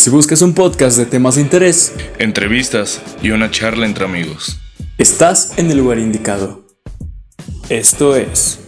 [0.00, 4.58] Si buscas un podcast de temas de interés, entrevistas y una charla entre amigos,
[4.96, 6.64] estás en el lugar indicado.
[7.68, 8.60] Esto es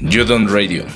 [0.00, 0.86] Judon Radio.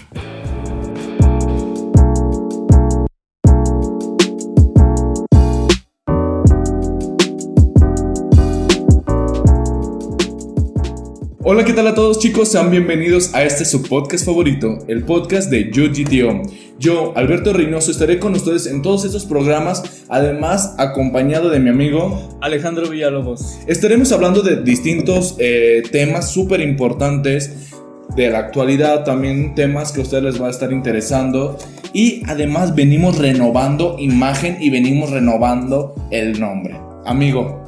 [11.66, 12.52] ¿Qué tal a todos chicos?
[12.52, 16.42] Sean bienvenidos a este su podcast favorito, el podcast de GTO.
[16.78, 22.38] Yo, Alberto Reynoso, estaré con ustedes en todos estos programas, además acompañado de mi amigo
[22.40, 23.58] Alejandro Villalobos.
[23.66, 27.72] Estaremos hablando de distintos eh, temas súper importantes
[28.14, 31.58] de la actualidad, también temas que a ustedes les va a estar interesando.
[31.92, 36.76] Y además venimos renovando imagen y venimos renovando el nombre.
[37.04, 37.65] Amigo,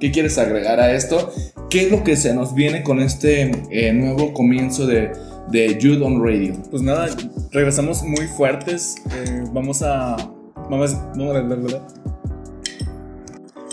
[0.00, 1.32] ¿qué quieres agregar a esto?
[1.68, 5.12] ¿Qué es lo que se nos viene con este eh, nuevo comienzo de,
[5.50, 6.54] de Jude on Radio?
[6.70, 7.08] Pues nada,
[7.52, 8.96] regresamos muy fuertes.
[9.14, 10.16] Eh, vamos a.
[10.68, 11.82] Vamos, vamos a ¿verdad?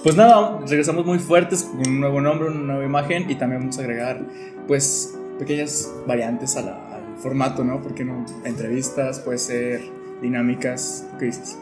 [0.03, 3.77] Pues nada, regresamos muy fuertes con un nuevo nombre, una nueva imagen y también vamos
[3.77, 4.21] a agregar,
[4.67, 6.75] pues, pequeñas variantes al
[7.17, 7.81] formato, ¿no?
[7.81, 9.81] Porque no, entrevistas, puede ser
[10.21, 11.57] dinámicas, ¿qué dices?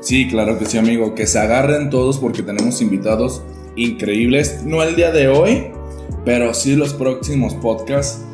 [0.00, 1.14] Sí, claro que sí, amigo.
[1.14, 3.42] Que se agarren todos porque tenemos invitados
[3.76, 4.62] increíbles.
[4.64, 5.68] No el día de hoy,
[6.24, 8.24] pero sí los próximos podcasts.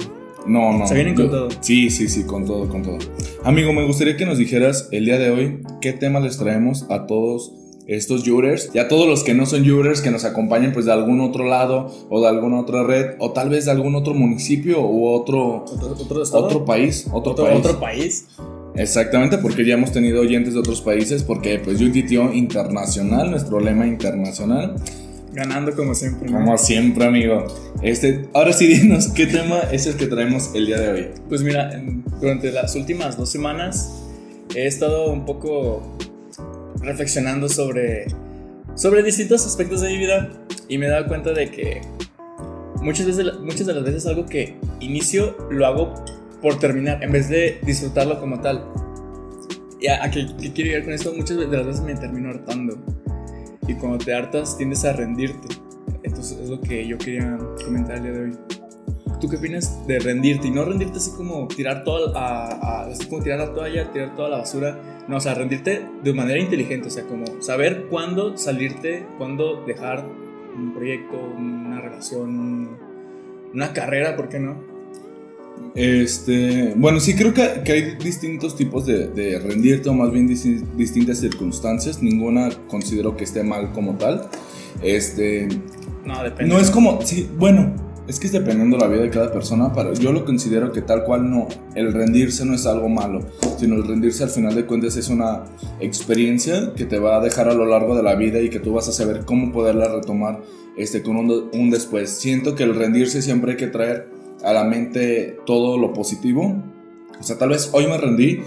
[0.47, 0.87] No, no.
[0.87, 1.49] Se vienen con todo.
[1.61, 2.99] Sí, sí, sí, con todo, con todo.
[3.45, 7.07] Amigo, me gustaría que nos dijeras el día de hoy qué tema les traemos a
[7.07, 7.53] todos
[7.87, 10.93] estos jurors y a todos los que no son jurors que nos acompañen pues de
[10.93, 14.81] algún otro lado o de alguna otra red o tal vez de algún otro municipio
[14.81, 17.59] u otro otro, otro país, otro, país.
[17.59, 18.29] Otro país.
[18.75, 23.87] Exactamente, porque ya hemos tenido oyentes de otros países, porque pues UTTO internacional, nuestro lema
[23.87, 24.77] internacional.
[25.33, 26.30] Ganando como siempre.
[26.30, 27.47] Como siempre, amigo.
[27.83, 31.08] Este, ahora sí, dinos, ¿qué tema es el que traemos el día de hoy?
[31.28, 31.70] Pues mira,
[32.20, 34.03] durante las últimas dos semanas
[34.55, 35.97] he estado un poco
[36.80, 38.06] reflexionando sobre,
[38.75, 40.31] sobre distintos aspectos de mi vida
[40.69, 41.81] y me he dado cuenta de que
[42.82, 45.94] muchas, veces, muchas de las veces algo que inicio lo hago
[46.42, 48.65] por terminar en vez de disfrutarlo como tal.
[49.81, 51.15] ¿Y a, qué, qué quiero llegar con esto?
[51.16, 52.76] Muchas de las veces me termino hartando
[53.67, 55.49] y cuando te hartas tiendes a rendirte.
[56.03, 58.39] Entonces es lo que yo quería comentar el día de hoy.
[59.21, 60.49] ¿Tú qué opinas de rendirte?
[60.49, 64.28] Y no rendirte así como tirar todo a, así como tirar la toalla, tirar toda
[64.28, 65.05] la basura.
[65.06, 66.89] No, o sea, rendirte de manera inteligente.
[66.89, 70.05] O sea, como saber cuándo salirte, cuándo dejar
[70.56, 72.77] un proyecto, una relación,
[73.55, 74.72] una carrera, ¿por qué no?
[75.75, 77.43] Este, bueno, sí creo que,
[77.73, 82.03] hay distintos tipos de, rendirte o más bien distintas circunstancias.
[82.03, 84.28] Ninguna considero que esté mal como tal.
[84.83, 85.49] Este,
[86.05, 86.53] no, depende.
[86.53, 87.75] No es como, sí, bueno,
[88.09, 90.83] es que es dependiendo de la vida de cada persona, pero yo lo considero que
[90.83, 93.21] tal cual no, el rendirse no es algo malo,
[93.59, 95.45] sino el rendirse al final de cuentas es una
[95.81, 98.72] experiencia que te va a dejar a lo largo de la vida y que tú
[98.72, 100.43] vas a saber cómo poderla retomar
[100.77, 102.11] este, con un, un después.
[102.11, 104.11] Siento que el rendirse siempre hay que traer
[104.44, 106.62] a la mente todo lo positivo.
[107.19, 108.41] O sea, tal vez hoy me rendí,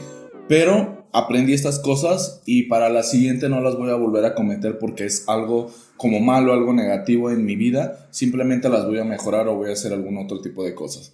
[0.47, 4.77] pero aprendí estas cosas y para la siguiente no las voy a volver a cometer
[4.79, 8.07] porque es algo como malo, algo negativo en mi vida.
[8.11, 11.13] Simplemente las voy a mejorar o voy a hacer algún otro tipo de cosas.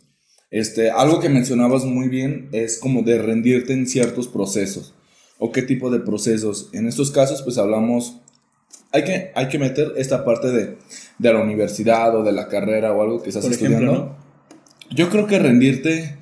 [0.49, 4.93] Este, algo que mencionabas muy bien es como de rendirte en ciertos procesos.
[5.37, 6.69] ¿O qué tipo de procesos?
[6.73, 8.21] En estos casos, pues hablamos
[8.91, 10.77] hay que, hay que meter esta parte de,
[11.17, 14.15] de, la universidad o de la carrera o algo que estás estudiando.
[14.93, 16.17] Yo creo que rendirte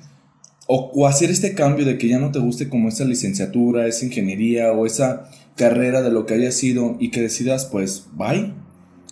[0.72, 4.70] o, hacer este cambio de que ya no te guste como esa licenciatura, esa ingeniería
[4.70, 8.52] o esa carrera de lo que haya sido y que decidas pues bye.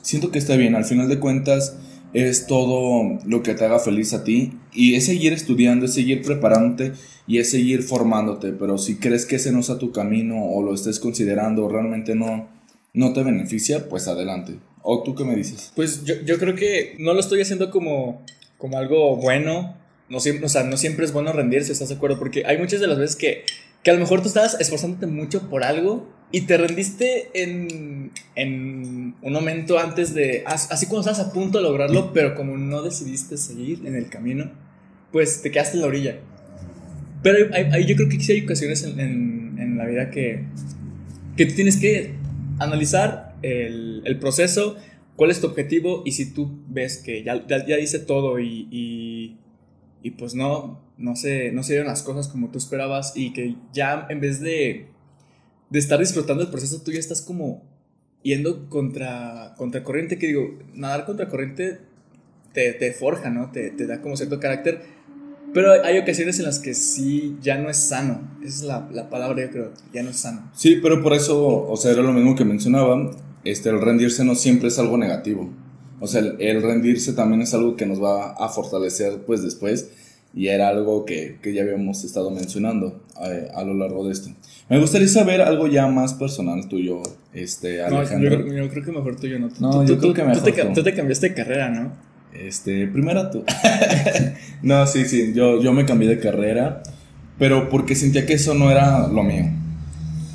[0.00, 1.76] Siento que está bien, al final de cuentas
[2.14, 6.22] es todo lo que te haga feliz a ti y es seguir estudiando, es seguir
[6.22, 6.92] preparándote
[7.26, 10.72] y es seguir formándote, pero si crees que ese no sea tu camino o lo
[10.72, 12.48] estés considerando o realmente no,
[12.94, 14.54] no te beneficia, pues adelante.
[14.82, 15.72] ¿O tú qué me dices?
[15.74, 18.22] Pues yo, yo creo que no lo estoy haciendo como
[18.58, 19.76] como algo bueno.
[20.08, 22.18] No siempre, o sea, no siempre es bueno rendirse, ¿estás de acuerdo?
[22.18, 23.44] Porque hay muchas de las veces que,
[23.82, 29.14] que a lo mejor tú estabas esforzándote mucho por algo y te rendiste en, en
[29.22, 33.36] un momento antes de, así cuando estabas a punto de lograrlo, pero como no decidiste
[33.36, 34.50] seguir en el camino,
[35.12, 36.16] pues te quedaste en la orilla.
[37.22, 40.44] Pero hay, yo creo que sí hay ocasiones en, en, en, la vida que,
[41.36, 42.14] que tienes que
[42.58, 44.76] analizar el, el proceso,
[45.18, 50.10] cuál es tu objetivo y si tú ves que ya, ya, hice todo y, y,
[50.12, 54.06] pues no, no se, no se dieron las cosas como tú esperabas y que ya
[54.10, 54.86] en vez de,
[55.70, 57.64] de estar disfrutando el proceso, tú ya estás como
[58.22, 61.80] yendo contra, contra corriente, que digo, nadar contra corriente
[62.52, 63.50] te, te forja, ¿no?
[63.50, 64.82] Te, te da como cierto carácter,
[65.52, 68.38] Pero hay ocasiones en las que sí, ya no es sano.
[68.40, 70.48] Esa es la, la palabra, yo creo, ya no es sano.
[70.54, 73.10] Sí, pero por eso, o sea, era lo mismo que mencionaba,
[73.44, 75.50] este, el rendirse no siempre es algo negativo.
[76.00, 79.90] O sea, el, el rendirse también es algo que nos va a fortalecer pues después
[80.34, 84.30] y era algo que, que ya habíamos estado mencionando eh, a lo largo de esto.
[84.68, 87.02] Me gustaría saber algo ya más personal tuyo,
[87.32, 88.46] este, No, yo, Alejandro.
[88.54, 89.48] yo creo que mejor tú y yo no.
[89.48, 90.72] Tú- No, tú- yo tú- creo que tú mejor te, tú.
[90.74, 91.92] tú te cambiaste de carrera, ¿no?
[92.34, 93.42] Este, primero tú.
[94.62, 96.82] no, sí, sí, yo, yo me cambié de carrera,
[97.38, 99.44] pero porque sentía que eso no era lo mío.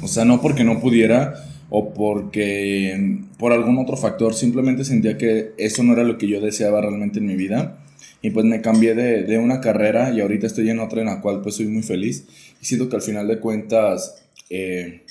[0.02, 1.36] O sea, no porque no pudiera
[1.75, 6.40] o porque por algún otro factor, simplemente sentía que eso no era lo que yo
[6.40, 7.84] deseaba realmente en mi vida.
[8.22, 11.20] Y pues me cambié de, de una carrera y ahorita estoy en otra en la
[11.20, 12.28] cual pues soy muy feliz.
[12.62, 15.02] Y siento que al final de cuentas eh,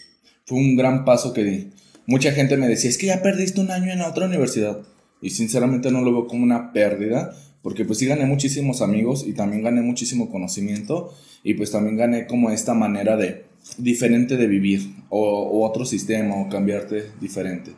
[0.47, 1.71] fue un gran paso que di.
[2.07, 4.83] Mucha gente me decía, es que ya perdiste un año en la otra universidad.
[5.21, 9.33] Y sinceramente no lo veo como una pérdida, porque pues sí gané muchísimos amigos y
[9.33, 11.13] también gané muchísimo conocimiento
[11.43, 16.37] y pues también gané como esta manera de diferente de vivir o, o otro sistema
[16.37, 17.73] o cambiarte diferente.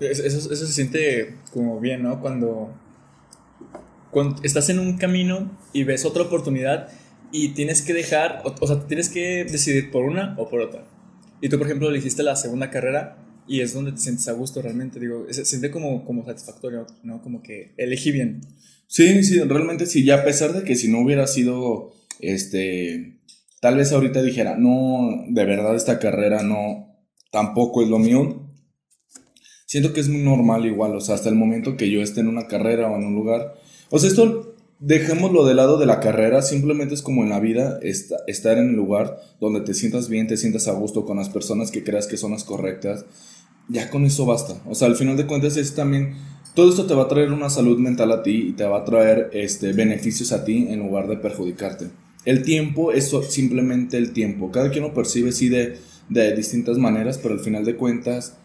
[0.00, 2.20] Es- Eso, eso se siente como bien, ¿no?
[2.20, 2.70] Cuando,
[4.10, 6.88] cuando estás en un camino y ves otra oportunidad
[7.32, 10.84] y tienes que dejar, o, o sea, tienes que decidir por una o por otra.
[11.40, 14.62] Y tú, por ejemplo, elegiste la segunda carrera y es donde te sientes a gusto
[14.62, 15.00] realmente.
[15.00, 17.20] Digo, se siente como, como satisfactorio, ¿no?
[17.22, 18.40] Como que elegí bien.
[18.86, 23.18] Sí, sí, realmente sí, ya a pesar de que si no hubiera sido, este,
[23.64, 26.98] tal vez ahorita dijera, no, de verdad esta carrera no,
[27.30, 28.42] tampoco es lo mío.
[29.64, 32.28] Siento que es muy normal igual, o sea, hasta el momento que yo esté en
[32.28, 33.54] una carrera o en un lugar.
[33.88, 37.78] O sea, esto dejémoslo de lado de la carrera, simplemente es como en la vida,
[37.80, 41.30] esta- estar en el lugar donde te sientas bien, te sientas a gusto con las
[41.30, 43.06] personas que creas que son las correctas.
[43.70, 44.60] Ya con eso basta.
[44.68, 46.16] O sea, al final de cuentas es también
[46.54, 48.84] todo esto te va a traer una salud mental a ti y te va a
[48.84, 52.03] traer este, beneficios a ti en lugar de perjudicarte.
[52.24, 54.50] El tiempo es simplemente el tiempo.
[54.50, 55.78] Cada quien lo percibe sí de,
[56.08, 58.36] de distintas maneras, pero al final de cuentas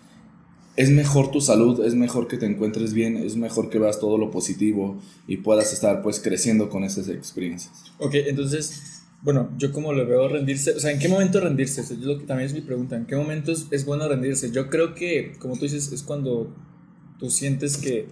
[0.79, 4.17] es mejor tu salud, es mejor que te encuentres bien, es mejor que veas todo
[4.17, 4.97] lo positivo
[5.27, 7.91] y puedas estar pues creciendo con esas experiencias.
[7.97, 11.81] Ok, entonces, bueno, yo como lo veo rendirse, o sea, ¿en qué momento rendirse?
[11.81, 14.07] O sea, yo lo que también es mi pregunta, ¿en qué momento es, es bueno
[14.07, 14.51] rendirse?
[14.51, 16.55] Yo creo que, como tú dices, es cuando
[17.19, 18.07] tú sientes que,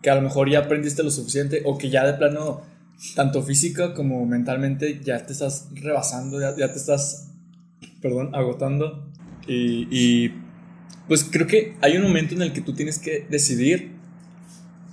[0.00, 2.62] que a lo mejor ya aprendiste lo suficiente o que ya de plano,
[3.14, 7.30] tanto física como mentalmente, ya te estás rebasando, ya, ya te estás,
[8.00, 9.08] perdón, agotando
[9.46, 10.34] y, y,
[11.08, 13.92] pues creo que hay un momento en el que tú tienes que decidir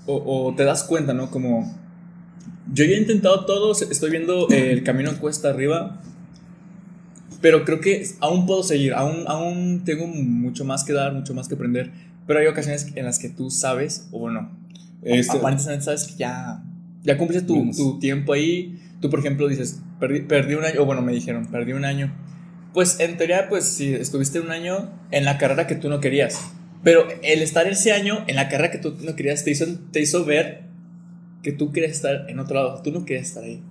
[0.05, 1.29] o, o te das cuenta, ¿no?
[1.29, 1.77] Como
[2.73, 6.01] yo ya he intentado todo, estoy viendo eh, el camino cuesta arriba,
[7.41, 11.47] pero creo que aún puedo seguir, aún, aún tengo mucho más que dar, mucho más
[11.47, 11.91] que aprender,
[12.27, 14.49] pero hay ocasiones en las que tú sabes, o bueno,
[15.01, 16.63] Este- aparentemente sabes que ya,
[17.03, 20.85] ya cumpliste tu, tu tiempo ahí, tú por ejemplo dices, perdí, perdí un año, o
[20.85, 22.13] bueno, me dijeron, perdí un año,
[22.73, 26.39] pues en teoría, pues si estuviste un año en la carrera que tú no querías,
[26.83, 30.01] pero el estar ese año en la carrera que tú no querías te hizo, te
[30.01, 30.63] hizo ver
[31.43, 33.61] que tú querías estar en otro lado, tú no querías estar ahí.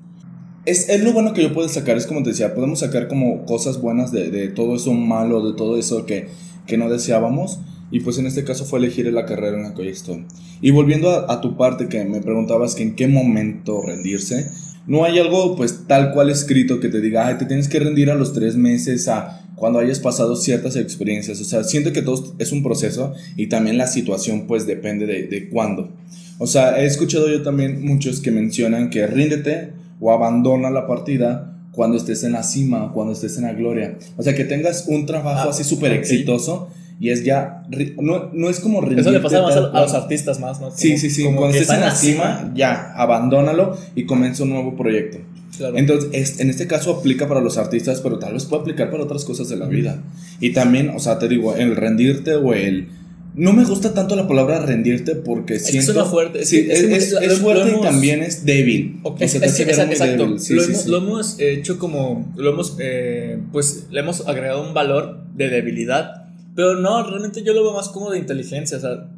[0.65, 3.45] Es, es lo bueno que yo puedo sacar, es como te decía, podemos sacar como
[3.47, 6.29] cosas buenas de, de todo eso malo, de todo eso que,
[6.67, 7.61] que no deseábamos.
[7.90, 10.26] Y pues en este caso fue elegir la carrera en la que hoy estoy.
[10.61, 14.50] Y volviendo a, a tu parte que me preguntabas que en qué momento rendirse,
[14.87, 18.11] no hay algo pues tal cual escrito que te diga, ay, te tienes que rendir
[18.11, 21.41] a los tres meses, a cuando hayas pasado ciertas experiencias.
[21.41, 25.27] O sea, siento que todo es un proceso y también la situación pues depende de,
[25.27, 25.91] de cuándo.
[26.39, 31.55] O sea, he escuchado yo también muchos que mencionan que ríndete o abandona la partida
[31.72, 33.98] cuando estés en la cima cuando estés en la gloria.
[34.17, 37.62] O sea, que tengas un trabajo Ah, así súper exitoso y es ya,
[38.00, 39.02] no, no es como rendirte.
[39.02, 40.70] Eso le pasa más a, a los artistas más, ¿no?
[40.70, 41.24] Sí, Como- sí, sí.
[41.24, 45.19] como Cuando que estés en la cima, ya, abandónalo y comienza un nuevo proyecto.
[45.56, 45.76] Claro.
[45.76, 49.02] Entonces, es- en este caso aplica para los artistas, pero tal vez puede aplicar para
[49.05, 50.02] otras cosas de la vida.
[50.40, 52.88] Y también, o sea, te digo, el rendirte o el...
[53.34, 55.93] No me gusta tanto la palabra rendirte porque Es que siento...
[55.93, 58.98] suena fuerte, Sí, que- es, que fuerte hemos- y también es débil.
[59.05, 60.22] Ok, O es, sea, te es hace que- ver muy exacto.
[60.24, 60.40] débil.
[60.40, 60.90] Sí, lo, sí, hemos, sí.
[60.90, 62.32] lo hemos hecho como.
[62.36, 62.76] Lo hemos.
[62.81, 66.28] eh, pues le hemos agregado un valor de debilidad.
[66.58, 68.79] Pero no, realmente yo lo veo más como de inteligencia.
[68.79, 69.08] O sea,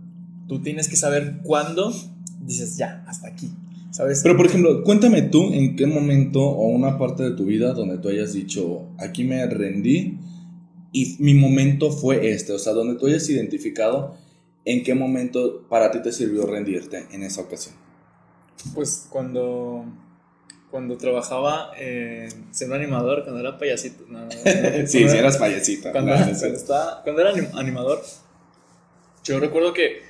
[0.47, 1.91] tú tienes que saber cuándo
[2.43, 3.51] dices ya, hasta aquí.
[3.93, 4.21] ¿Sabes?
[4.23, 7.97] Pero, por ejemplo, cuéntame tú en qué momento o una parte de tu vida donde
[7.97, 10.19] tú hayas dicho, aquí me rendí
[10.93, 12.53] y mi momento fue este.
[12.53, 14.19] O sea, donde tú hayas identificado
[14.67, 17.75] en qué momento para ti te sirvió rendirte en esa ocasión.
[18.75, 19.87] Pues cuando.
[20.71, 24.05] Cuando trabajaba eh, siendo animador, cuando era payasito.
[24.09, 24.31] no, no, no,
[24.87, 25.91] sí, si era- eras payasita.
[25.93, 28.03] Cuando, no, cuando estaba- cuando era anim- animador,
[29.25, 30.03] yo recuerdo que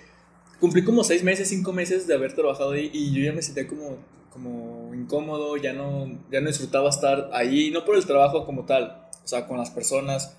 [0.60, 3.66] cumplí como seis meses, cinco meses de haber trabajado ahí y yo ya me sentía
[3.66, 3.96] como,
[4.30, 9.08] como incómodo, ya no, ya no disfrutaba estar ahí, no por el trabajo como tal,
[9.24, 10.36] o sea, con las personas.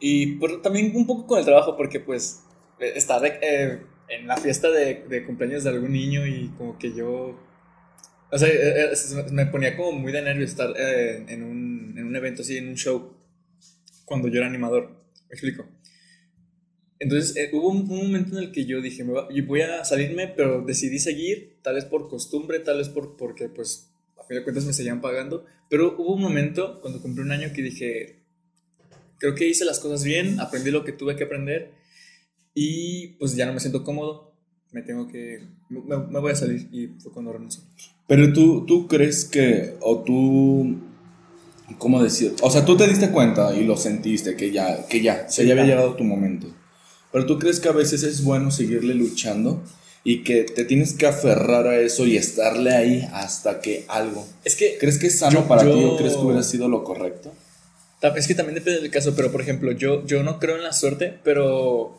[0.00, 2.42] Y también un poco con el trabajo, porque pues
[2.80, 6.92] eh, estar eh, en la fiesta de, de, cumpleaños de algún niño y como que
[6.92, 7.36] yo...
[8.34, 8.92] O sea, eh,
[9.30, 12.76] me ponía como muy de nervio estar en, un, en un evento así, en un
[12.76, 13.14] show,
[14.06, 14.88] cuando yo era animador.
[15.28, 15.66] ¿Me explico?
[16.98, 20.62] Entonces eh, hubo un, momento en el que yo dije, me voy a salirme, pero
[20.62, 24.64] decidí seguir, tal vez por costumbre, tal vez por, porque pues a fin de cuentas
[24.64, 28.22] me seguían pagando, pero hubo un momento cuando cumplí un año que dije,
[29.18, 31.72] creo que hice las cosas bien, aprendí lo que tuve que aprender
[32.54, 34.34] y pues ya no me siento cómodo,
[34.70, 37.62] me tengo que, me, me voy a salir y fue cuando renuncié.
[38.06, 40.78] Pero tú, tú crees que, o tú,
[41.78, 42.34] ¿cómo decir?
[42.42, 45.52] O sea, tú te diste cuenta y lo sentiste, que ya, que ya, se ya
[45.52, 46.48] había llegado tu momento.
[47.12, 49.62] Pero tú crees que a veces es bueno seguirle luchando
[50.04, 54.26] y que te tienes que aferrar a eso y estarle ahí hasta que algo.
[54.44, 54.78] Es que.
[54.78, 57.32] ¿Crees que es sano para ti o crees que hubiera sido lo correcto?
[58.16, 60.72] Es que también depende del caso, pero por ejemplo, yo, yo no creo en la
[60.72, 61.98] suerte, pero.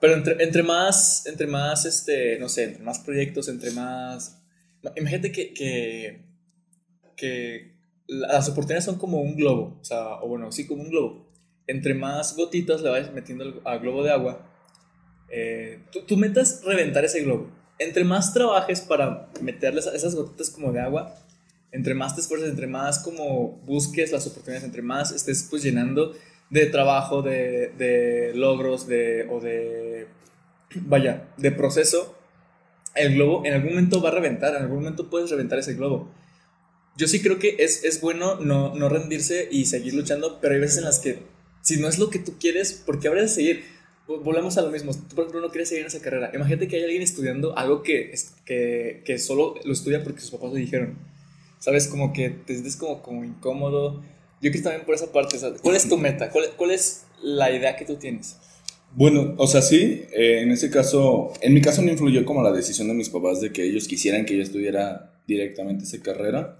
[0.00, 4.37] Pero entre, entre más, entre más, este, no sé, entre más proyectos, entre más...
[4.96, 6.24] Imagínate que, que,
[7.16, 7.72] que
[8.06, 11.28] las oportunidades son como un globo, o sea, o bueno, sí, como un globo
[11.68, 14.50] entre más gotitas le vayas metiendo al globo de agua,
[15.30, 17.50] eh, tu, meta es reventar ese globo.
[17.78, 21.14] Entre más trabajes para meterle esas gotitas como de agua,
[21.70, 26.14] entre más te esfuerces, entre más como busques las oportunidades, entre más estés pues llenando
[26.48, 30.08] de trabajo, de, de logros, de, o de,
[30.74, 32.17] vaya, de proceso,
[32.94, 36.10] el globo en algún momento va a reventar, en algún momento puedes reventar ese globo.
[36.96, 40.60] Yo sí creo que es, es bueno no, no rendirse y seguir luchando, pero hay
[40.60, 41.22] veces en las que
[41.62, 43.64] si no es lo que tú quieres, ¿por qué habrías de seguir?
[44.06, 44.94] Volvemos a lo mismo.
[44.94, 46.30] Tú, por ejemplo, no quieres seguir en esa carrera.
[46.32, 48.14] Imagínate que hay alguien estudiando algo que,
[48.46, 50.96] que, que solo lo estudia porque sus papás lo dijeron.
[51.58, 51.88] ¿Sabes?
[51.88, 54.02] Como que te sientes como, como incómodo.
[54.40, 55.36] Yo creo también por esa parte.
[55.60, 56.30] ¿Cuál es tu meta?
[56.30, 58.36] ¿Cuál, ¿Cuál, es la idea que tú tienes?
[58.94, 62.52] Bueno, o sea, sí, eh, en ese caso, en mi caso no influyó como la
[62.52, 66.58] decisión de mis papás de que ellos quisieran que yo estudiara directamente esa carrera.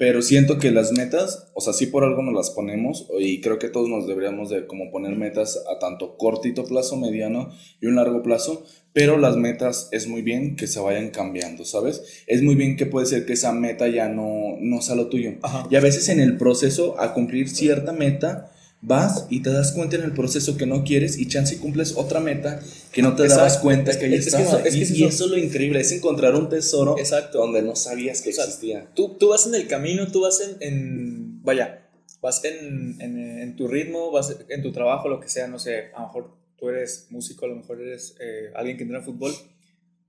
[0.00, 3.58] Pero siento que las metas, o sea, sí por algo nos las ponemos y creo
[3.58, 7.50] que todos nos deberíamos de como poner metas a tanto cortito plazo, mediano
[7.82, 8.64] y un largo plazo,
[8.94, 12.24] pero las metas es muy bien que se vayan cambiando, ¿sabes?
[12.26, 15.34] Es muy bien que puede ser que esa meta ya no, no sea lo tuyo.
[15.70, 19.96] Y a veces en el proceso a cumplir cierta meta, vas y te das cuenta
[19.96, 22.60] en el proceso que no quieres y chance y cumples otra meta
[22.92, 24.62] que no te dabas cuenta que ahí estaba.
[24.62, 27.38] Es que y, eso, es lo increíble, es encontrar un tesoro Exacto.
[27.38, 28.88] donde no sabías que existía.
[28.94, 31.88] Tú, tú vas en el camino, tú vas en, en vaya,
[32.22, 35.90] vas en, en, en, tu ritmo, vas en tu trabajo, lo que sea, no sé,
[35.94, 39.32] a lo mejor tú eres músico, a lo mejor eres eh, alguien que entrena fútbol,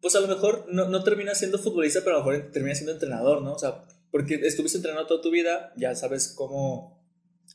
[0.02, 2.94] pues a lo mejor no, no terminas siendo futbolista, pero a lo mejor terminas siendo
[2.94, 3.54] entrenador, ¿no?
[3.54, 7.01] O sea, porque estuviste entrenando toda tu vida, ya sabes cómo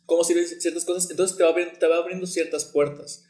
[0.07, 3.27] cómo sirven ciertas cosas, entonces te va, abriendo, ciertas puertas.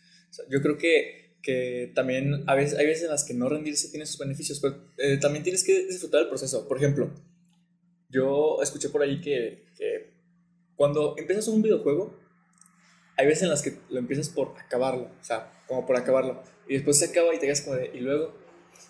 [0.48, 4.06] yo creo que, que también a veces, hay veces en las que no rendirse tiene
[4.06, 6.68] sus beneficios, pero eh, también tienes que disfrutar del proceso.
[6.68, 7.10] Por ejemplo,
[8.10, 10.12] yo escuché por ahí que, que
[10.76, 12.14] cuando empiezas un videojuego,
[13.16, 16.74] hay veces en las que lo empiezas por acabarlo, o sea, como por acabarlo, y
[16.74, 18.34] después se acaba y te quedas como de, y luego,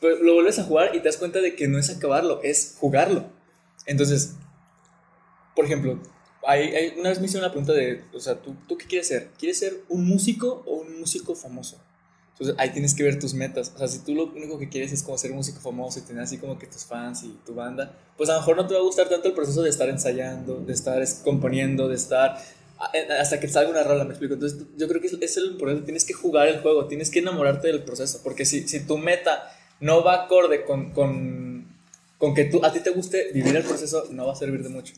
[0.00, 2.76] pero lo vuelves a jugar y te das cuenta de que no es acabarlo, es
[2.78, 3.30] jugarlo.
[3.86, 4.34] Entonces,
[5.54, 6.00] por ejemplo,
[6.46, 9.30] hay, una vez me hicieron una pregunta de, o sea, ¿tú, ¿tú qué quieres ser?
[9.38, 11.80] ¿Quieres ser un músico o un músico famoso?
[12.32, 13.72] Entonces ahí tienes que ver tus metas.
[13.74, 16.22] O sea, si tú lo único que quieres es como ser músico famoso y tener
[16.22, 18.80] así como que tus fans y tu banda, pues a lo mejor no te va
[18.80, 22.38] a gustar tanto el proceso de estar ensayando, de estar componiendo, de estar
[23.18, 24.34] hasta que salga una rola, me explico.
[24.34, 27.68] Entonces yo creo que es el problema, tienes que jugar el juego, tienes que enamorarte
[27.68, 29.50] del proceso, porque si, si tu meta
[29.80, 31.66] no va acorde con, con,
[32.18, 34.68] con que tú, a ti te guste vivir el proceso, no va a servir de
[34.68, 34.94] mucho.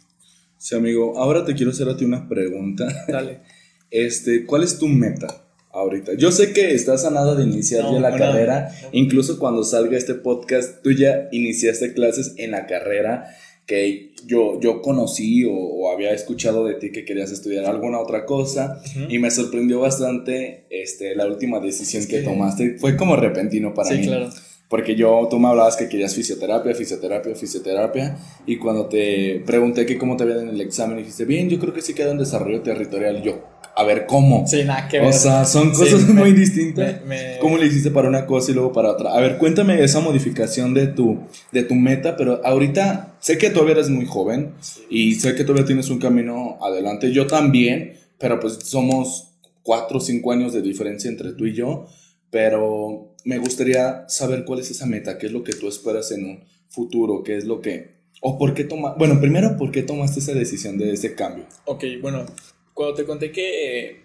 [0.59, 1.17] Sí, amigo.
[1.17, 2.87] Ahora te quiero hacer a ti una pregunta.
[3.09, 3.41] Dale.
[3.91, 6.13] Este, ¿cuál es tu meta ahorita?
[6.13, 8.71] Yo sé que estás a nada de iniciar ya la carrera.
[8.93, 13.35] Incluso cuando salga este podcast, tú ya iniciaste clases en la carrera
[13.65, 18.83] que yo, yo conocí o, había escuchado de ti que querías estudiar alguna otra cosa
[19.09, 22.79] y me sorprendió bastante este, la última decisión que, tomaste.
[22.79, 24.03] Fue como repentino para mí.
[24.03, 24.31] Sí, claro.
[24.69, 28.19] Porque yo, tú me hablabas que querías fisioterapia, fisioterapia, fisioterapia.
[28.47, 31.73] Y cuando te pregunté que cómo te había en el examen, dijiste, bien, yo creo
[31.73, 33.23] que sí queda en desarrollo territorial.
[33.23, 33.41] Yo,
[33.75, 34.47] a ver, ¿cómo?
[34.47, 35.09] Sí, nada que ver.
[35.09, 36.97] O sea, son cosas muy distintas.
[37.41, 39.15] ¿Cómo le hiciste para una cosa y luego para otra?
[39.15, 41.19] A ver, cuéntame esa modificación de tu,
[41.51, 44.53] de tu meta, pero ahorita sé que todavía eres muy joven
[44.91, 47.11] y sé que todavía tienes un camino adelante.
[47.11, 49.31] Yo también, pero pues somos
[49.63, 51.87] cuatro o cinco años de diferencia entre tú y yo.
[52.31, 56.25] Pero me gustaría saber cuál es esa meta, qué es lo que tú esperas en
[56.25, 60.19] un futuro, qué es lo que ¿O por qué toma Bueno, primero, ¿por qué tomaste
[60.21, 61.47] esa decisión de ese cambio?
[61.67, 62.27] Ok, bueno,
[62.75, 64.03] cuando te conté que,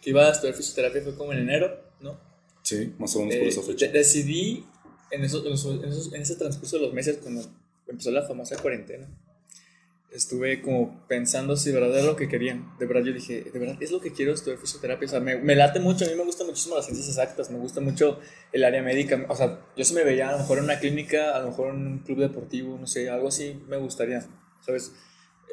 [0.00, 2.18] que iba a estudiar fisioterapia fue como en enero, ¿no?
[2.62, 3.86] Sí, más o menos por Eh, esa fecha.
[3.86, 4.64] de- decidí
[5.10, 7.42] en, esos- en esos- en ese transcurso de los meses, cuando
[7.86, 9.06] empezó la famosa cuarentena,
[10.12, 12.60] estuve como pensando si de verdad era lo que quería.
[12.78, 15.06] De verdad yo dije, de verdad es lo que quiero estudiar fisioterapia.
[15.06, 17.58] O sea, me, me late mucho, a mí me gustan muchísimo las ciencias exactas, me
[17.58, 18.18] gusta mucho
[18.52, 19.24] el área médica.
[19.28, 21.74] O sea, yo sí me veía a lo mejor en una clínica, a lo mejor
[21.74, 24.26] en un club deportivo, no sé, algo así me gustaría,
[24.64, 24.92] ¿sabes?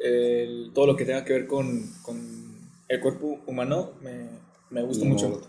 [0.02, 2.18] El- todo lo que tenga que ver con, con
[2.88, 4.28] el cuerpo humano me,
[4.70, 5.40] me gusta No, mucho.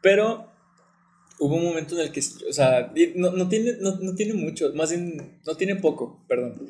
[0.00, 0.46] Pero
[1.38, 4.72] hubo un momento en el que, o sea, no, no tiene, no, no tiene mucho,
[4.74, 6.68] más bien, no tiene poco, perdón.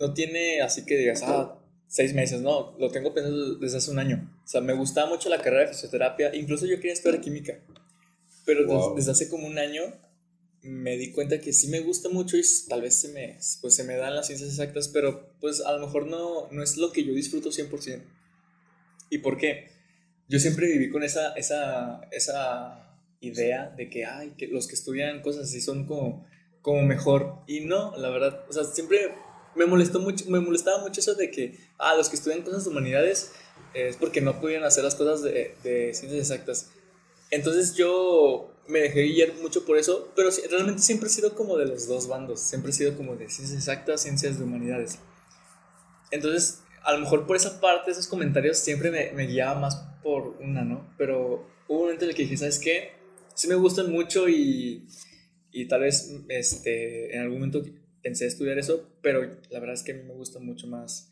[0.00, 3.98] No tiene así que digas, ah, seis meses, no, lo tengo pensando desde hace un
[3.98, 4.40] año.
[4.44, 7.60] O sea, me gustaba mucho la carrera de fisioterapia, incluso yo quería estudiar química.
[8.46, 8.96] Pero Wow.
[8.96, 9.82] desde hace como un año
[10.62, 13.84] me di cuenta que sí me gusta mucho y tal vez se me, pues se
[13.84, 17.04] me dan las ciencias exactas, pero pues a lo mejor no, no es lo que
[17.04, 18.02] yo disfruto 100%.
[19.10, 19.70] ¿Y por qué?
[20.28, 25.22] Yo siempre viví con esa, esa, esa idea de que, ay, que los que estudian
[25.22, 26.26] cosas así son como,
[26.62, 27.38] como mejor.
[27.46, 29.12] Y no, la verdad, o sea, siempre
[29.54, 32.70] me molestó mucho, me molestaba mucho eso de que, ah, los que estudian cosas de
[32.70, 33.32] humanidades
[33.74, 36.70] es porque no podían hacer las cosas de, de ciencias exactas.
[37.30, 41.66] Entonces yo me dejé guiar mucho por eso, pero realmente siempre he sido como de
[41.66, 44.98] los dos bandos, siempre he sido como de ciencias exactas, ciencias de humanidades.
[46.10, 50.36] Entonces, a lo mejor por esa parte, esos comentarios siempre me, me guiaba más por
[50.40, 50.92] una, ¿no?
[50.96, 52.92] Pero hubo un momento en el que dije, ¿sabes qué?
[53.34, 54.88] Sí me gustan mucho y,
[55.52, 57.62] y tal vez este, en algún momento
[58.02, 61.10] pensé estudiar eso, pero la verdad es que a mí me gusta mucho más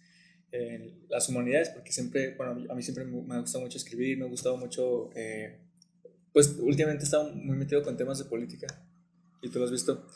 [0.52, 4.24] eh, las humanidades, porque siempre, bueno, a mí siempre me ha gustado mucho escribir, me
[4.24, 5.58] ha gustado mucho, eh,
[6.32, 8.66] pues últimamente he estado muy metido con temas de política,
[9.42, 10.06] y tú lo has visto.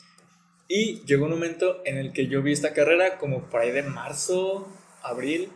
[0.69, 3.83] Y llegó un momento en el que yo vi esta carrera como por ahí de
[3.83, 4.67] marzo,
[5.03, 5.49] abril,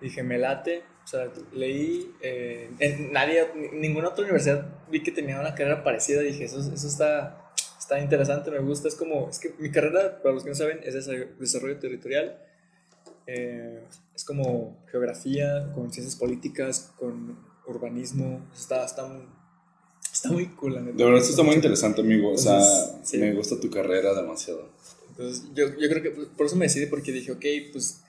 [0.00, 5.12] dije, me late, o sea, leí, eh, en nadie, ni- ninguna otra universidad vi que
[5.12, 7.49] tenía una carrera parecida, dije, eso, eso está,
[7.90, 10.78] está interesante, me gusta, es como, es que mi carrera, para los que no saben,
[10.84, 10.94] es
[11.40, 12.38] desarrollo, territorial,
[13.26, 13.82] eh,
[14.14, 19.26] es como geografía, con ciencias políticas, con urbanismo, está, está, muy-
[20.12, 20.96] está muy cool, la neta.
[20.98, 22.30] De verdad, esto está muy interesante, amigo.
[22.30, 23.18] O sea, Entonces, sí.
[23.18, 24.68] me gusta tu carrera demasiado.
[25.08, 28.02] Entonces, yo, yo creo que por eso me decidí, porque dije, ok, pues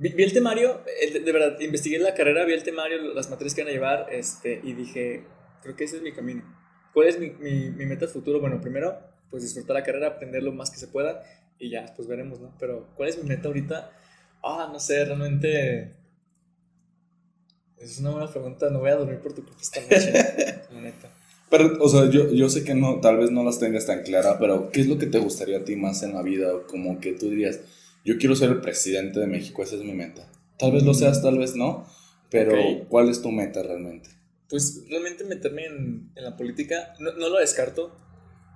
[0.00, 0.80] vi, vi el temario,
[1.24, 4.60] de verdad, investigué la carrera, vi el temario, las materias que van a llevar, este,
[4.64, 5.24] y dije,
[5.62, 6.42] creo que ese es mi camino.
[6.92, 8.40] ¿Cuál es mi, mi, mi meta futuro?
[8.40, 11.22] Bueno, primero, pues disfrutar la carrera, aprender lo más que se pueda,
[11.58, 12.54] y ya, pues veremos, ¿no?
[12.58, 13.92] Pero, ¿cuál es mi meta ahorita?
[14.42, 15.94] Ah, no sé, realmente...
[17.78, 20.12] Es una buena pregunta, no voy a dormir por tu culpa esta noche,
[20.72, 21.10] la neta.
[21.48, 24.38] Pero, o sea, yo, yo sé que no, tal vez no las tengas tan clara,
[24.38, 26.50] pero ¿qué es lo que te gustaría a ti más en la vida?
[26.68, 27.60] Como que tú dirías,
[28.04, 30.30] yo quiero ser el presidente de México, esa es mi meta.
[30.58, 31.86] Tal vez lo seas, tal vez no,
[32.30, 32.88] pero Ok.
[32.88, 34.10] ¿cuál es tu meta realmente?
[34.48, 37.96] Pues realmente meterme en, en la política, no, no lo descarto,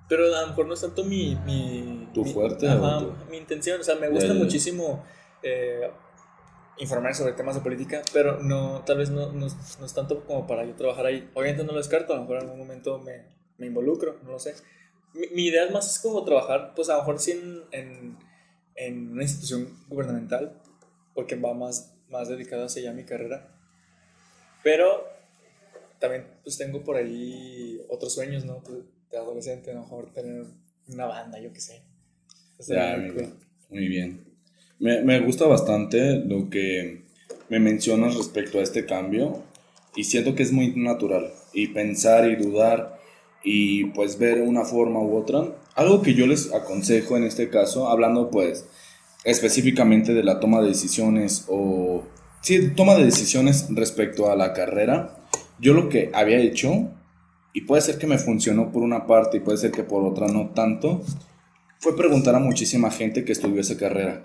[0.07, 1.35] pero a lo mejor no es tanto mi...
[1.45, 4.43] mi ¿Tu mi- fuerte ajá, tu- mi intención, o sea, me gusta Ya, ya, ya.
[4.43, 5.03] muchísimo
[5.43, 5.89] eh,
[6.77, 10.23] informar sobre temas de política, pero no, tal vez no, no, es- no es tanto
[10.25, 11.29] como para yo trabajar ahí.
[11.33, 13.25] Obviamente no lo descarto, a lo mejor en algún momento me,
[13.57, 14.55] me involucro, no lo sé.
[15.13, 18.17] Mi, mi idea más es como trabajar, pues a lo mejor sí en, en,
[18.75, 20.61] en una institución gubernamental,
[21.13, 23.51] porque va más, más dedicada hacia allá mi carrera.
[24.63, 25.07] Pero
[25.99, 28.61] también pues tengo por ahí otros sueños, ¿no?
[28.63, 28.79] Pues,
[29.11, 30.45] de adolescente, a lo mejor tener
[30.87, 31.83] una banda, yo qué sé.
[32.67, 33.29] Ya, muy.
[33.69, 34.25] Muy bien.
[34.79, 37.05] Me, me gusta bastante lo que
[37.49, 39.43] me mencionas respecto a este cambio
[39.95, 42.99] y siento que es muy natural y pensar y dudar
[43.43, 45.55] y pues ver una forma u otra.
[45.75, 48.65] Algo que yo les aconsejo en este caso, hablando pues
[49.23, 52.03] específicamente de la toma de decisiones o
[52.41, 55.17] sí, toma de decisiones respecto a la carrera,
[55.59, 56.91] yo lo que había hecho
[57.55, 60.27] y puede ser que me funcionó por una parte y puede ser que por otra
[60.27, 61.01] no tanto,
[61.79, 64.23] fue preguntar a muchísima gente que estudió esa carrera.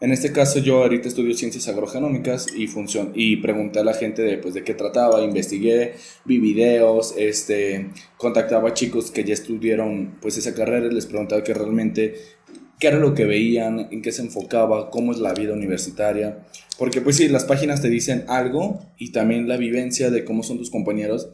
[0.00, 4.22] En este caso yo ahorita estudio ciencias agrogenómicas y, funcion y pregunté a la gente
[4.22, 5.92] de, pues, de qué trataba, investigué,
[6.24, 11.44] vi videos, este, contactaba a chicos que ya estudiaron pues, esa carrera y les preguntaba
[11.44, 12.14] que realmente
[12.80, 16.46] qué era lo que veían, en qué se enfocaba, cómo es la vida universitaria.
[16.78, 20.56] Porque pues sí, las páginas te dicen algo y también la vivencia de cómo son
[20.56, 21.28] tus compañeros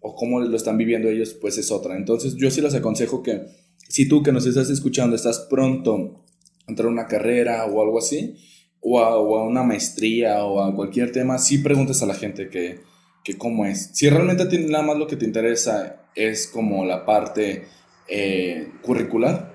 [0.00, 1.96] o cómo lo están viviendo ellos pues es otra.
[1.96, 3.46] Entonces yo sí les aconsejo que
[3.88, 6.24] si tú que nos estás escuchando estás pronto
[6.66, 8.36] a entrar a una carrera o algo así,
[8.80, 12.80] o a, una maestría o a cualquier tema, sí preguntes a la gente que,
[13.24, 13.90] que cómo es.
[13.92, 17.64] Si realmente ti nada más lo que te interesa es como la parte
[18.08, 19.54] eh, curricular,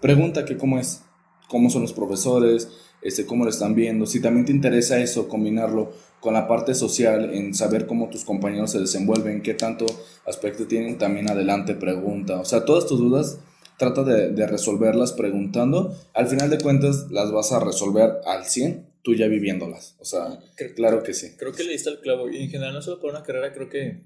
[0.00, 1.02] pregunta que cómo es.
[1.48, 2.68] cómo son los profesores,
[3.02, 4.06] este, cómo lo están viendo.
[4.06, 5.92] Si también te interesa eso, combinarlo
[6.26, 9.86] con la parte social, en saber cómo tus compañeros se desenvuelven, qué tanto
[10.26, 12.40] aspecto tienen, también adelante pregunta.
[12.40, 13.38] O sea, todas tus dudas
[13.78, 15.96] trata de, de, resolverlas preguntando.
[16.14, 19.94] Al final de cuentas las vas a resolver al 100 tú ya viviéndolas.
[20.00, 20.40] O sea,
[20.74, 21.36] claro que sí.
[21.38, 22.28] Creo que le diste el clavo.
[22.28, 24.02] Y en general, no solo por una carrera, creo que,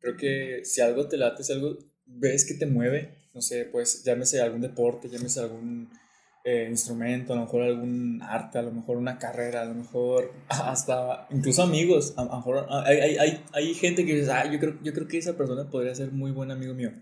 [0.00, 4.02] creo que si algo te late, si algo ves que te mueve, no sé, pues
[4.02, 5.88] llámese algún deporte, llámese algún
[6.46, 10.30] eh, instrumento, a lo mejor algún arte, a lo mejor una carrera, a lo mejor
[10.48, 12.12] hasta incluso amigos.
[12.18, 15.08] A, lo mejor hay, hay, hay, hay, gente que dice, ah, yo creo, yo creo
[15.08, 16.92] que esa persona podría ser muy buen amigo mío.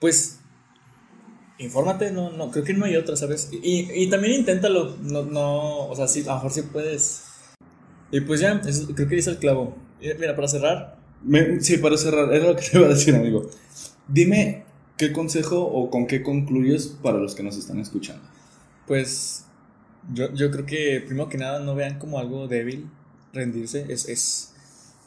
[0.00, 0.38] Pues
[1.58, 3.50] infórmate, no, no, creo que no hay otra, ¿sabes?
[3.50, 7.24] Y, y también inténtalo, no, no, o sea, sí, a lo mejor sí puedes.
[8.12, 9.74] Y pues ya, creo que dice el clavo.
[10.00, 10.96] Mira, para cerrar.
[11.58, 13.50] sí, para cerrar, era lo que te iba a decir, amigo.
[14.06, 14.65] Dime
[14.96, 18.22] qué consejo o con qué concluyes para los que nos están escuchando.
[18.86, 19.44] Pues
[20.12, 22.88] yo, yo creo que primero que nada no vean como algo débil
[23.32, 24.54] rendirse, es, es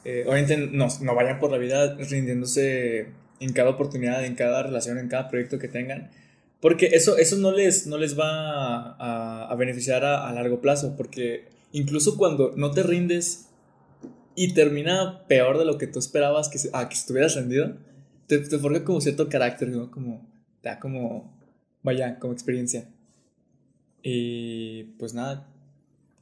[0.06, 3.08] eh, obviamente no, no vayan por la vida rindiéndose
[3.40, 6.10] en cada oportunidad, en cada relación, en cada proyecto que tengan
[6.62, 8.96] porque eso, eso no, les, no les va
[9.50, 13.48] a, beneficiar a, largo plazo, porque incluso cuando no te rindes
[14.36, 17.78] y termina peor de lo que tú esperabas que, a que estuvieras rendido,
[18.30, 19.90] te, te forja como cierto carácter, ¿no?
[19.90, 20.22] Como,
[20.62, 21.34] te da como,
[21.82, 22.88] vaya, como experiencia.
[24.04, 25.48] Y pues nada,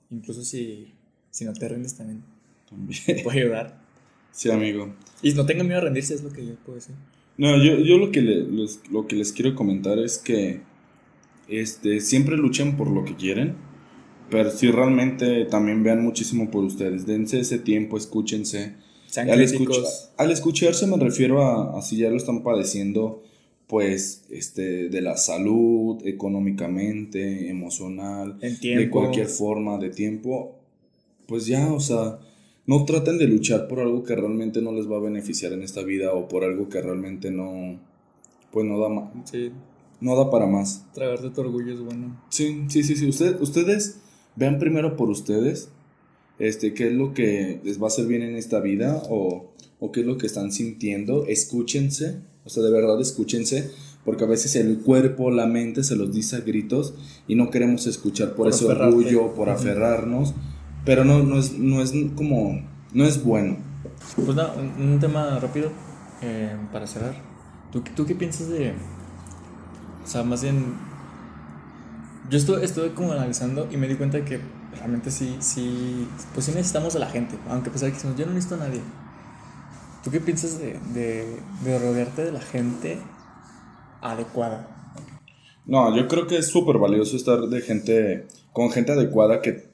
[0.10, 0.94] incluso si,
[1.30, 2.24] si no te rindes también,
[2.68, 3.24] también.
[3.24, 3.86] puede ayudar.
[4.30, 4.94] Sí, amigo.
[5.24, 6.94] Y no tengan miedo a rendirse, es lo que yo puedo decir.
[7.40, 10.62] No, yo, yo lo, que les, lo que les quiero comentar es que
[11.48, 13.56] este, siempre luchen por lo que quieren,
[14.30, 17.08] pero si realmente también vean muchísimo por ustedes.
[17.08, 18.76] Dense ese tiempo, escúchense.
[19.16, 23.24] Al, al, escucharse me refiero a, a, si ya lo están padeciendo,
[23.68, 30.56] pues, este, de la salud, económicamente, emocional, de cualquier forma, de tiempo,
[31.28, 32.20] pues ya, o sea,
[32.66, 35.84] no traten de luchar por algo que realmente no les va a beneficiar en esta
[35.84, 37.80] vida o por algo que realmente no,
[38.52, 39.10] pues no da más.
[39.26, 39.52] Sí.
[40.00, 40.86] No da para más.
[40.94, 42.22] Tragarte tu orgullo es bueno.
[42.30, 43.08] Sí, sí, sí, sí.
[43.08, 44.00] Ustedes, ustedes
[44.36, 45.70] vean primero por ustedes,
[46.40, 49.92] este, qué es lo que les va a hacer bien en esta vida o, o
[49.92, 51.26] qué es lo que están sintiendo.
[51.28, 53.72] Escúchense, o sea, de verdad escúchense
[54.08, 56.94] porque a veces el cuerpo, la mente se los dice a gritos
[57.28, 60.34] y no queremos escuchar por, ese orgullo, por aferrarnos.
[60.86, 62.62] Pero no, no, es, no es como.
[62.94, 63.58] No es bueno.
[64.16, 65.72] Pues nada, un, tema rápido
[66.22, 67.16] eh, para cerrar.
[67.70, 68.76] ¿Tú, ¿Tú qué piensas de.?
[70.06, 70.76] O sea, más bien.
[72.30, 74.40] Yo estuve, estuve como analizando y me di cuenta que
[74.78, 76.08] realmente sí, sí.
[76.34, 77.38] Pues sí necesitamos a la gente.
[77.50, 78.82] Aunque a pesar de que yo no necesito a nadie.
[80.04, 83.00] ¿Tú qué piensas de, de, de rodearte de la gente
[84.02, 84.68] adecuada?
[85.66, 89.68] No, yo creo que es súper valioso estar de gente, con gente adecuada que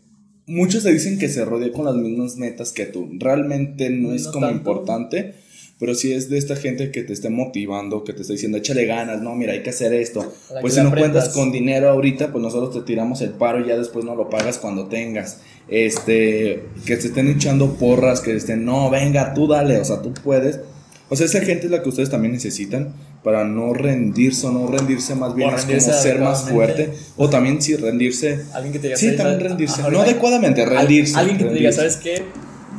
[0.48, 3.10] muchos se dicen que se rodea con las mismas metas que tú.
[3.20, 5.36] Realmente no es como importante,
[5.84, 8.86] pero si es de esta gente que te esté motivando, que te está diciendo, échale
[8.86, 10.34] ganas, no, mira, hay que hacer esto.
[10.62, 13.76] Pues si no cuentas con dinero ahorita, pues nosotros te tiramos el paro y ya
[13.76, 15.41] después no lo pagas cuando tengas.
[15.67, 20.13] Este, que te estén echando porras, que estén, no, venga, tú dale, o sea, tú
[20.13, 20.62] puedes.
[21.10, 24.67] O sea, esa gente es la que ustedes también necesitan para no rendirse o no
[24.67, 28.88] rendirse más bien es como ser más fuerte o también sí rendirse alguien que te
[28.88, 32.24] diga sí también rendirse no adecuadamente rendirse alguien que te diga sabes qué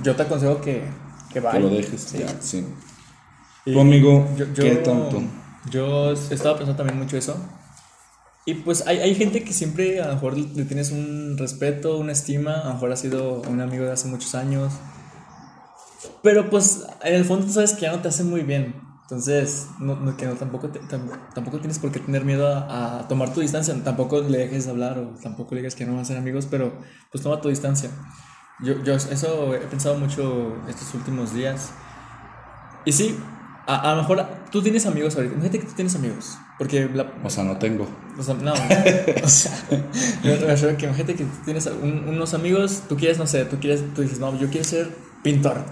[0.03, 0.83] yo te aconsejo que
[1.33, 2.19] que vaya que lo dejes sí.
[2.19, 2.63] ya sí
[3.65, 5.23] tu amigo yo, qué tonto
[5.71, 7.37] yo estaba pensando también mucho eso
[8.47, 12.13] y pues hay, hay gente que siempre a lo mejor le tienes un respeto una
[12.13, 14.73] estima a lo mejor ha sido un amigo de hace muchos años
[16.23, 19.69] pero pues en el fondo tú sabes que ya no te hace muy bien entonces,
[19.81, 20.71] no, que no, tampoco,
[21.35, 23.75] tampoco tienes por qué tener miedo a, tomar tu distancia.
[23.85, 26.73] Tampoco le dejes hablar o tampoco le digas que no van a ser amigos, pero
[27.13, 27.91] pues toma tu distancia.
[28.63, 31.71] Yo, yo eso he pensado mucho estos últimos días.
[32.87, 33.19] Y sí,
[33.67, 35.35] a, a lo mejor tú tienes amigos ahorita.
[35.35, 36.39] Imagínate que tú tienes amigos.
[36.59, 36.89] Porque
[37.23, 37.89] o sea, no tengo.
[38.19, 38.53] O sea, no.
[38.53, 43.83] o sea, me que imagínate que tienes unos amigos, tú quieres, no sé, tú quieres,
[43.95, 45.65] tú dices, no, yo quiero ser pintor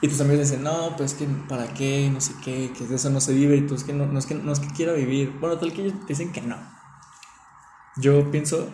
[0.00, 3.10] y tus amigos dicen, no, pues que para qué, no sé qué, que de eso
[3.10, 4.92] no se vive, y tú es que no, no es que no es que quiera
[4.92, 5.32] vivir.
[5.40, 6.56] Bueno, tal que ellos dicen que no.
[7.96, 8.68] Yo pienso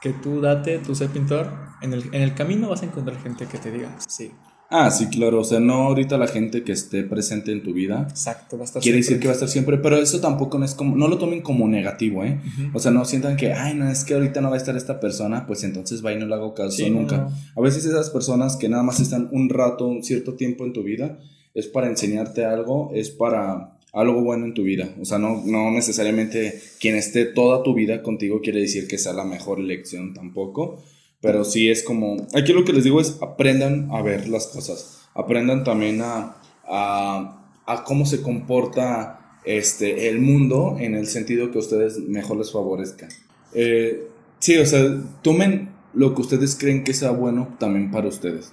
[0.00, 3.46] que tú date, tú sé pintor, en el, en el camino vas a encontrar gente
[3.46, 4.32] que te diga, sí,
[4.72, 5.40] Ah, sí, claro.
[5.40, 8.06] O sea, no ahorita la gente que esté presente en tu vida.
[8.08, 10.64] Exacto, va a estar Quiere decir que va a estar siempre, pero eso tampoco no
[10.64, 12.40] es como, no lo tomen como negativo, ¿eh?
[12.72, 15.00] O sea, no sientan que, ay, no, es que ahorita no va a estar esta
[15.00, 17.28] persona, pues entonces va y no le hago caso nunca.
[17.56, 20.84] A veces esas personas que nada más están un rato, un cierto tiempo en tu
[20.84, 21.18] vida,
[21.52, 24.94] es para enseñarte algo, es para algo bueno en tu vida.
[25.00, 29.12] O sea, no, no necesariamente quien esté toda tu vida contigo quiere decir que sea
[29.14, 30.80] la mejor elección tampoco.
[31.20, 35.02] Pero sí es como, aquí lo que les digo es aprendan a ver las cosas.
[35.14, 41.58] Aprendan también a, a, a cómo se comporta este, el mundo en el sentido que
[41.58, 43.08] a ustedes mejor les favorezca.
[43.52, 44.82] Eh, sí, o sea,
[45.22, 48.52] tomen lo que ustedes creen que sea bueno también para ustedes.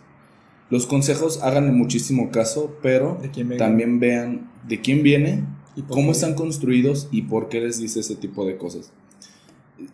[0.69, 3.21] Los consejos háganle muchísimo caso, pero
[3.57, 5.45] también vean de quién viene,
[5.77, 8.91] ¿Y cómo están construidos y por qué les dice ese tipo de cosas.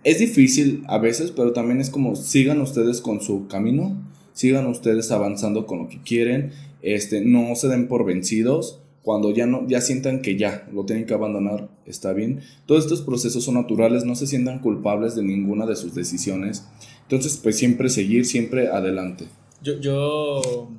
[0.04, 3.98] Es difícil a veces, pero también es como sigan ustedes con su camino,
[4.34, 8.80] sigan ustedes avanzando con lo que quieren, este, no se den por vencidos.
[9.02, 12.40] Cuando ya no ya sientan que ya lo tienen que abandonar, está bien.
[12.66, 16.66] Todos estos procesos son naturales, no se sientan culpables de ninguna de sus decisiones.
[17.02, 19.26] Entonces, pues siempre seguir, siempre adelante.
[19.62, 20.70] Yo, yo,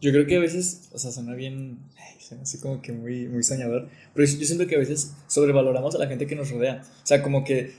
[0.00, 1.78] yo creo que a veces, o sea, suena bien,
[2.40, 6.06] así como que muy, muy soñador, pero yo, siento que a veces sobrevaloramos a la
[6.06, 6.82] gente que nos rodea.
[6.82, 7.72] O sea, como que,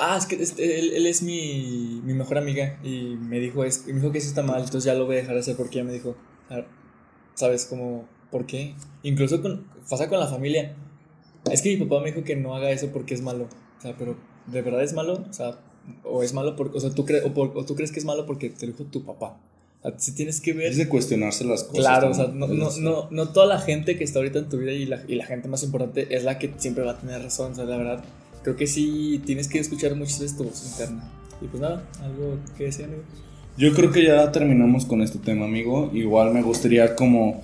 [0.00, 3.94] ah, es que este, él, es mi, mi, mejor amiga y me dijo, es, me
[3.94, 5.86] dijo que eso está mal, entonces ya lo voy a dejar de hacer porque ella
[5.86, 6.16] me dijo,
[7.34, 7.66] ¿sabes?
[7.66, 8.74] Como, ¿por qué?
[9.02, 10.74] Incluso con, pasa con la familia.
[11.50, 13.48] Es que mi papá me dijo que no haga eso porque es malo.
[13.78, 15.24] O sea, pero ¿de verdad es malo?
[15.28, 15.58] O sea,
[16.04, 18.50] o es malo porque, o sea, tú, crees o, tú crees que es malo porque
[18.50, 19.38] te lo dijo tu papá.
[19.96, 20.66] si tienes que ver...
[20.66, 21.80] Es de cuestionarse las cosas.
[21.80, 24.58] Claro, o sea, no, no, no, no, toda la gente que está ahorita en tu
[24.58, 27.22] vida y la, y la gente más importante es la que siempre va a tener
[27.22, 28.04] razón, o sea, la verdad.
[28.42, 31.10] Creo que sí tienes que escuchar muchas veces tu voz interna.
[31.42, 33.02] Y pues nada, algo que decir, amigo.
[33.56, 35.90] Yo creo que ya terminamos con este tema, amigo.
[35.92, 37.42] Igual me gustaría como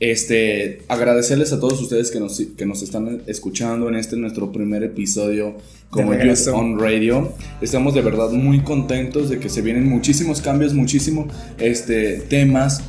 [0.00, 4.82] este, agradecerles a todos ustedes que nos, que nos están escuchando en este nuestro primer
[4.82, 5.56] episodio
[5.88, 7.32] como Youth on Radio.
[7.62, 12.82] Estamos de verdad muy contentos de que se vienen muchísimos cambios, muchísimos este, temas.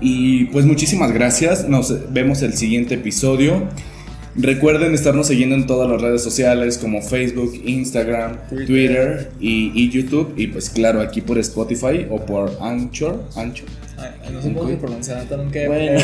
[0.00, 1.68] Y pues muchísimas gracias.
[1.68, 3.68] Nos vemos el siguiente episodio.
[4.36, 10.34] Recuerden estarnos siguiendo en todas las redes sociales como Facebook, Instagram, Twitter, y, y, YouTube.
[10.36, 13.22] Y pues claro, aquí por Spotify o por Anchor.
[13.36, 13.68] Anchor
[14.32, 16.00] no sé cómo se pronuncia, nunca bueno.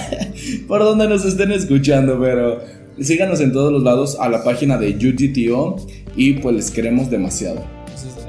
[0.68, 2.60] Por donde nos estén escuchando, pero
[3.00, 5.76] síganos en todos los lados a la página de UGTO
[6.16, 7.64] y pues les queremos demasiado.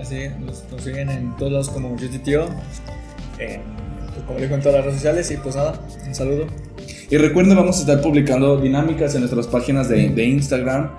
[0.01, 2.47] Así, nos, siguen en todos lados como UGTO,
[4.27, 6.47] como dijo en todas las redes sociales y pues nada, un saludo.
[7.09, 10.89] Y recuerden, vamos a estar publicando dinámicas en nuestras páginas de, de Instagram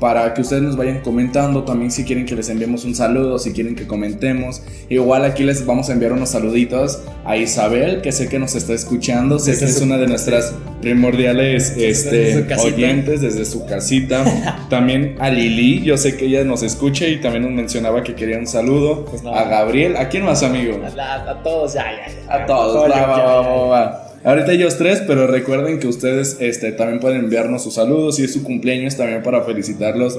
[0.00, 3.52] para que ustedes nos vayan comentando también si quieren que les enviemos un saludo, si
[3.52, 4.62] quieren que comentemos.
[4.90, 8.74] Igual aquí les vamos a enviar unos saluditos a Isabel, que sé que nos está
[8.74, 14.66] escuchando, sé que es una de nuestras primordiales este, oyentes desde su casita.
[14.68, 18.38] también a Lili, yo sé que ella nos escucha y también nos mencionaba que quería
[18.38, 19.06] un saludo.
[19.06, 20.78] Pues a Gabriel, ¿a quién más, amigo?
[20.84, 24.03] A, todos, ya, ya, A todos, va, va, va, va.
[24.24, 28.16] Ahorita ellos tres, pero recuerden que ustedes este, también pueden enviarnos sus saludos.
[28.16, 30.18] Si es su cumpleaños, también para felicitarlos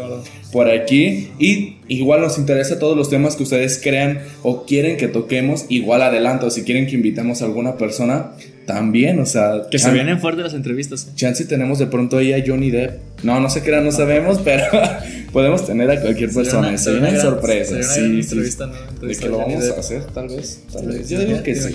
[0.52, 1.32] por aquí.
[1.40, 5.66] Y igual nos interesa todos los temas que ustedes crean o quieren que toquemos.
[5.70, 8.34] Igual adelanto, si quieren que invitemos a alguna persona,
[8.66, 9.64] también, o sea.
[9.72, 11.14] Que se vienen fuerte las entrevistas.
[11.16, 13.24] Chance tenemos de pronto ahí a Johnny Depp.
[13.24, 14.66] No, no sé qué era, no sabemos, pero
[15.32, 16.78] podemos tener a cualquier persona.
[16.78, 17.82] Sería una, sorpresa.
[17.82, 18.36] sí, sí.
[18.36, 20.04] ¿De qué lo vamos a hacer?
[20.06, 20.62] Tal vez.
[20.72, 21.10] Tal vez.
[21.10, 21.74] Yo digo que sí.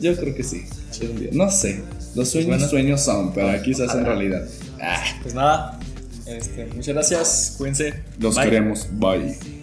[0.00, 0.64] Yo creo que sí.
[1.32, 1.82] No sé.
[2.14, 4.46] Los sueños sueños son, pero aquí se hacen realidad.
[4.80, 5.02] Ah.
[5.22, 5.78] Pues nada.
[6.26, 7.54] Este, muchas gracias.
[7.58, 7.94] Cuídense.
[8.18, 8.86] Los queremos.
[8.92, 9.57] Bye.